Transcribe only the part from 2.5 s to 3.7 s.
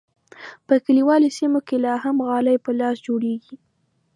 په لاس جوړیږي.